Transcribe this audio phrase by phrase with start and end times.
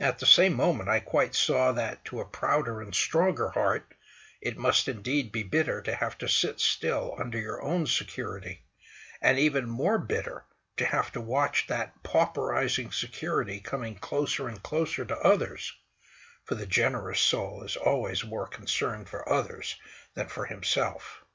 [0.00, 3.84] At the same moment I quite saw that to a prouder and stronger heart
[4.40, 8.62] it must indeed be bitter to have to sit still under your own security,
[9.20, 10.46] and even more bitter
[10.78, 17.20] to have to watch that pauperising security coming closer and closer to others—for the generous
[17.20, 19.76] soul is always more concerned for others
[20.14, 21.26] than for himself.